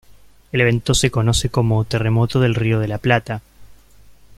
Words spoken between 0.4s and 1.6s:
El evento se conoce